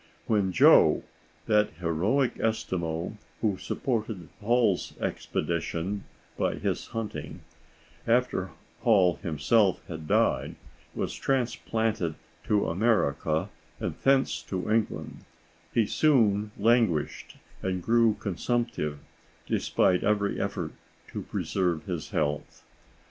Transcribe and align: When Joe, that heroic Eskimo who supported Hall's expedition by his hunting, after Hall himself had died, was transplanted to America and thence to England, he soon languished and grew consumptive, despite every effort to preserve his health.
When 0.25 0.51
Joe, 0.51 1.03
that 1.45 1.73
heroic 1.73 2.33
Eskimo 2.39 3.17
who 3.41 3.57
supported 3.59 4.29
Hall's 4.39 4.97
expedition 4.99 6.05
by 6.39 6.55
his 6.55 6.87
hunting, 6.87 7.41
after 8.07 8.49
Hall 8.79 9.17
himself 9.17 9.79
had 9.87 10.07
died, 10.07 10.55
was 10.95 11.13
transplanted 11.13 12.15
to 12.45 12.67
America 12.67 13.49
and 13.79 13.93
thence 14.01 14.41
to 14.41 14.71
England, 14.71 15.19
he 15.71 15.85
soon 15.85 16.49
languished 16.57 17.37
and 17.61 17.83
grew 17.83 18.15
consumptive, 18.15 18.97
despite 19.45 20.03
every 20.03 20.41
effort 20.41 20.71
to 21.09 21.21
preserve 21.21 21.85
his 21.85 22.09
health. 22.09 22.63